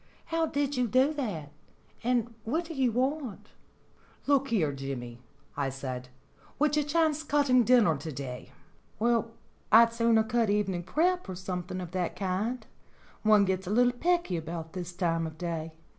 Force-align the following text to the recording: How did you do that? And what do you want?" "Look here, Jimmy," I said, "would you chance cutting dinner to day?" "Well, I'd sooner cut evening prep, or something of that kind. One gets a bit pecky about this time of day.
How 0.33 0.47
did 0.47 0.75
you 0.77 0.87
do 0.87 1.13
that? 1.13 1.51
And 2.03 2.33
what 2.43 2.65
do 2.65 2.73
you 2.73 2.91
want?" 2.91 3.49
"Look 4.25 4.47
here, 4.47 4.71
Jimmy," 4.71 5.21
I 5.55 5.69
said, 5.69 6.09
"would 6.57 6.75
you 6.75 6.81
chance 6.81 7.21
cutting 7.21 7.63
dinner 7.63 7.95
to 7.95 8.11
day?" 8.11 8.51
"Well, 8.99 9.29
I'd 9.71 9.93
sooner 9.93 10.23
cut 10.23 10.49
evening 10.49 10.81
prep, 10.85 11.29
or 11.29 11.35
something 11.35 11.79
of 11.79 11.91
that 11.91 12.15
kind. 12.15 12.65
One 13.21 13.45
gets 13.45 13.67
a 13.67 13.69
bit 13.71 13.99
pecky 13.99 14.39
about 14.39 14.73
this 14.73 14.91
time 14.91 15.27
of 15.27 15.37
day. 15.37 15.71